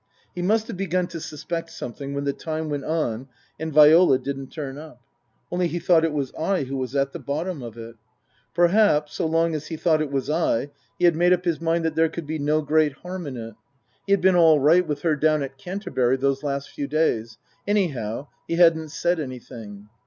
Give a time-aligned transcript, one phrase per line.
[0.33, 3.27] He must have begun to suspect something when the time went on
[3.59, 4.99] and Viola didn't turn up.
[5.51, 7.97] Only he thought it was I who was at the bottom of it.
[8.55, 11.85] Perhaps, so long as he thought it was I, he had made up his mind
[11.85, 13.53] that there could be no great harm in it.
[14.07, 15.43] He had been all right with Book II: Her Book 183 her down
[15.77, 17.37] at Canterbury those last few days.
[17.67, 19.87] Anyhow, he hadn't said anything.